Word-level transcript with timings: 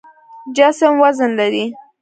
جسم 0.57 0.93
وزن 1.03 1.29
لري. 1.39 1.65